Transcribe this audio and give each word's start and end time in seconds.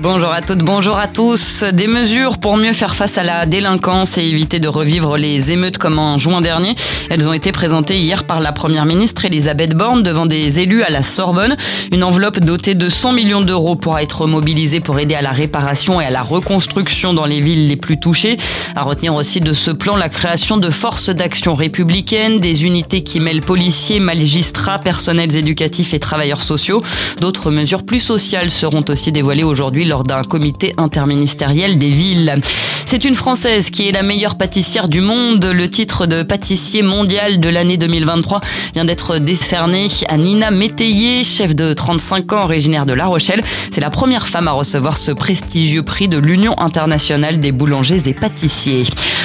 Bonjour 0.00 0.30
à 0.30 0.42
toutes, 0.42 0.60
bonjour 0.60 0.96
à 0.96 1.08
tous. 1.08 1.64
Des 1.72 1.88
mesures 1.88 2.38
pour 2.38 2.56
mieux 2.56 2.72
faire 2.72 2.94
face 2.94 3.18
à 3.18 3.24
la 3.24 3.46
délinquance 3.46 4.16
et 4.16 4.22
éviter 4.22 4.60
de 4.60 4.68
revivre 4.68 5.16
les 5.16 5.50
émeutes 5.50 5.76
comme 5.76 5.98
en 5.98 6.16
juin 6.16 6.40
dernier. 6.40 6.76
Elles 7.10 7.28
ont 7.28 7.32
été 7.32 7.50
présentées 7.50 7.98
hier 7.98 8.22
par 8.22 8.38
la 8.38 8.52
première 8.52 8.86
ministre 8.86 9.24
Elisabeth 9.24 9.74
Borne 9.74 10.04
devant 10.04 10.24
des 10.24 10.60
élus 10.60 10.84
à 10.84 10.90
la 10.90 11.02
Sorbonne. 11.02 11.56
Une 11.90 12.04
enveloppe 12.04 12.38
dotée 12.38 12.76
de 12.76 12.88
100 12.88 13.12
millions 13.12 13.40
d'euros 13.40 13.74
pourra 13.74 14.04
être 14.04 14.28
mobilisée 14.28 14.78
pour 14.78 15.00
aider 15.00 15.16
à 15.16 15.22
la 15.22 15.32
réparation 15.32 16.00
et 16.00 16.04
à 16.04 16.10
la 16.10 16.22
reconstruction 16.22 17.12
dans 17.12 17.26
les 17.26 17.40
villes 17.40 17.66
les 17.66 17.76
plus 17.76 17.98
touchées. 17.98 18.36
À 18.76 18.84
retenir 18.84 19.16
aussi 19.16 19.40
de 19.40 19.52
ce 19.52 19.72
plan 19.72 19.96
la 19.96 20.08
création 20.08 20.58
de 20.58 20.70
forces 20.70 21.10
d'action 21.10 21.54
républicaines, 21.54 22.38
des 22.38 22.64
unités 22.64 23.02
qui 23.02 23.18
mêlent 23.18 23.42
policiers, 23.42 23.98
magistrats, 23.98 24.78
personnels 24.78 25.34
éducatifs 25.34 25.92
et 25.92 25.98
travailleurs 25.98 26.42
sociaux. 26.42 26.84
D'autres 27.20 27.50
mesures 27.50 27.82
plus 27.82 27.98
sociales 27.98 28.50
seront 28.50 28.84
aussi 28.88 29.10
dévoilées 29.10 29.42
aujourd'hui 29.42 29.88
d'un 30.04 30.22
comité 30.22 30.74
interministériel 30.76 31.78
des 31.78 31.90
villes. 31.90 32.40
C'est 32.86 33.04
une 33.04 33.14
Française 33.14 33.70
qui 33.70 33.86
est 33.86 33.92
la 33.92 34.02
meilleure 34.02 34.36
pâtissière 34.36 34.88
du 34.88 35.02
monde. 35.02 35.44
Le 35.44 35.68
titre 35.68 36.06
de 36.06 36.22
pâtissier 36.22 36.82
mondial 36.82 37.38
de 37.38 37.48
l'année 37.50 37.76
2023 37.76 38.40
vient 38.72 38.86
d'être 38.86 39.18
décerné 39.18 39.88
à 40.08 40.16
Nina 40.16 40.50
Métayer, 40.50 41.22
chef 41.22 41.54
de 41.54 41.74
35 41.74 42.32
ans 42.32 42.44
originaire 42.44 42.86
de 42.86 42.94
La 42.94 43.04
Rochelle. 43.04 43.42
C'est 43.72 43.82
la 43.82 43.90
première 43.90 44.26
femme 44.26 44.48
à 44.48 44.52
recevoir 44.52 44.96
ce 44.96 45.12
prestigieux 45.12 45.82
prix 45.82 46.08
de 46.08 46.16
l'Union 46.16 46.58
internationale 46.58 47.40
des 47.40 47.52
boulangers 47.52 48.02
et 48.06 48.14
pâtissiers. 48.14 48.84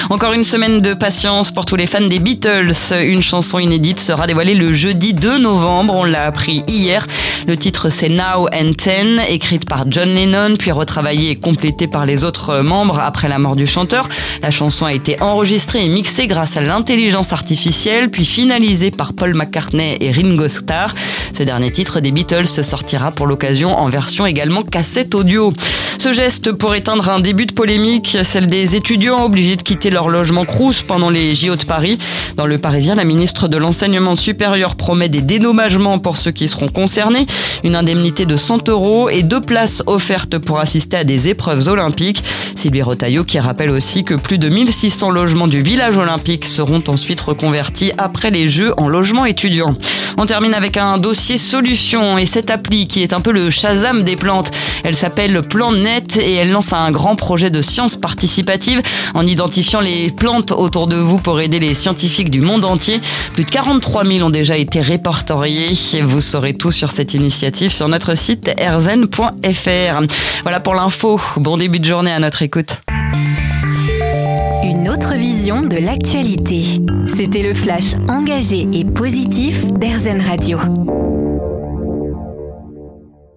Encore 0.10 0.34
une 0.34 0.44
semaine 0.44 0.82
de 0.82 0.94
patience 0.94 1.52
pour 1.52 1.66
tous 1.66 1.78
les 1.78 1.88
fans 1.88 2.02
des 2.02 2.20
Beatles. 2.20 2.74
Une 3.02 3.22
chanson 3.22 3.60
inédite 3.60 4.02
sera 4.02 4.28
dévoilée 4.28 4.56
le 4.56 4.74
jeudi 4.74 5.14
2 5.14 5.38
novembre. 5.38 5.96
On 5.96 6.04
l'a 6.04 6.26
appris 6.26 6.64
hier. 6.68 7.08
Le 7.46 7.58
titre 7.58 7.90
c'est 7.90 8.08
Now 8.08 8.48
and 8.54 8.74
Ten, 8.78 9.22
écrite 9.28 9.68
par 9.68 9.84
John 9.90 10.10
Lennon, 10.10 10.56
puis 10.58 10.72
retravaillée 10.72 11.32
et 11.32 11.36
complétée 11.36 11.88
par 11.88 12.06
les 12.06 12.24
autres 12.24 12.62
membres 12.62 13.00
après 13.00 13.28
la 13.28 13.38
mort 13.38 13.58
du 13.58 13.68
chanteur. 13.68 14.08
La 14.42 14.50
chanson 14.50 14.86
a 14.86 14.94
été 14.94 15.22
enregistrée 15.22 15.84
et 15.84 15.90
mixée 15.90 16.28
grâce 16.28 16.56
à 16.56 16.62
l'intelligence 16.62 17.34
artificielle, 17.34 18.10
puis 18.10 18.26
finalisée 18.26 18.92
par 18.92 19.14
Paul 19.14 19.34
McCartney 19.34 19.98
et 20.00 20.12
Ringo 20.12 20.48
Starr. 20.48 20.96
Ce 21.38 21.44
dernier 21.44 21.72
titre 21.72 22.00
des 22.00 22.12
Beatles 22.12 22.48
sortira 22.48 23.12
pour 23.12 23.28
l'occasion 23.28 23.78
en 23.78 23.90
version 23.90 24.26
également 24.26 24.64
cassette 24.64 25.14
audio. 25.14 25.54
Ce 26.00 26.12
geste 26.12 26.52
pour 26.54 26.76
éteindre 26.76 27.10
un 27.10 27.20
début 27.20 27.46
de 27.46 27.54
polémique, 27.54 28.18
celle 28.24 28.48
des 28.48 28.76
étudiants 28.76 29.24
obligés 29.24 29.56
de 29.56 29.62
quitter 29.62 29.90
leur 29.90 30.10
logement 30.10 30.44
Crous 30.44 30.82
pendant 30.82 31.10
les 31.10 31.36
JO 31.36 31.56
de 31.56 31.66
Paris. 31.66 31.98
Dans 32.36 32.48
le 32.48 32.58
Parisien, 32.58 32.96
la 32.96 33.04
ministre 33.04 33.48
de 33.48 33.58
l'Enseignement 33.58 34.16
supérieur 34.16 34.76
promet 34.76 35.08
des 35.08 35.22
dénommagements 35.22 36.00
pour 36.00 36.18
ceux 36.18 36.32
qui 36.32 36.48
seront 36.48 36.68
concernés, 36.68 37.28
une 37.64 37.76
indemnité 37.76 38.26
de 38.26 38.38
100 38.38 38.70
euros 38.70 39.10
et 39.10 39.22
deux 39.22 39.42
places 39.42 39.84
offertes 39.86 40.40
pour 40.40 40.60
assister 40.60 40.98
à 40.98 41.04
des 41.04 41.28
épreuves 41.28 41.68
olympiques. 41.68 42.24
Sylvie 42.56 42.82
Rotaillot 42.82 43.24
qui 43.24 43.40
rappelle 43.40 43.70
aussi 43.70 44.04
que 44.04 44.16
plus 44.16 44.40
de 44.40 44.50
1600 44.50 45.12
logements 45.12 45.48
du 45.48 45.62
village 45.62 45.98
olympique 45.98 46.46
seront 46.46 46.84
ensuite 46.88 47.20
reconvertis 47.20 47.92
après 47.98 48.32
les 48.32 48.50
Jeux 48.50 48.74
en 48.78 48.88
logements 48.88 49.26
étudiants. 49.26 49.76
On 50.18 50.26
termine 50.26 50.54
avec 50.54 50.78
un 50.78 50.98
dossier 50.98 51.38
solution 51.38 52.18
et 52.18 52.26
cette 52.26 52.52
appli 52.52 52.88
qui 52.88 53.04
est 53.04 53.14
un 53.14 53.22
peu 53.22 53.32
le 53.32 53.50
Shazam 53.50 54.04
des 54.04 54.16
plantes. 54.16 54.52
Elle 54.84 54.96
s'appelle 54.96 55.42
PlantNet 55.42 56.18
et 56.18 56.34
elle 56.36 56.52
lance 56.52 56.74
un 56.74 56.92
grand 56.92 57.16
projet 57.16 57.50
de 57.50 57.62
science 57.62 57.98
participative 57.98 58.82
en 59.14 59.26
identifiant 59.26 59.80
les 59.80 60.12
plantes 60.12 60.52
autour 60.52 60.88
de 60.88 60.96
vous 60.96 61.18
pour 61.18 61.40
aider 61.42 61.60
les 61.60 61.74
scientifiques 61.74 62.30
du 62.30 62.42
monde 62.42 62.66
entier. 62.66 63.02
Plus 63.34 63.46
de 63.46 63.50
43 63.50 64.06
000 64.06 64.28
ont 64.28 64.30
déjà 64.30 64.58
été 64.58 64.82
répertoriés. 64.82 65.74
Vous 66.04 66.22
saurez 66.22 66.54
tout 66.54 66.72
sur 66.72 66.92
cette 66.92 67.14
initiative 67.14 67.72
sur 67.72 67.88
notre 67.88 68.16
site 68.16 68.52
erzen.fr. 68.58 70.02
Voilà 70.44 70.60
pour 70.60 70.76
l'info. 70.76 71.20
Bon 71.38 71.58
début 71.58 71.80
de 71.80 71.86
journée 71.86 72.12
à 72.12 72.20
notre 72.20 72.42
écoute. 72.42 72.82
Une 74.74 74.90
autre 74.90 75.14
vision 75.14 75.62
de 75.62 75.78
l'actualité. 75.78 76.64
C'était 77.16 77.44
le 77.44 77.54
flash 77.54 77.94
engagé 78.10 78.68
et 78.74 78.84
positif 78.84 79.72
d'Airzen 79.72 80.20
Radio. 80.20 80.58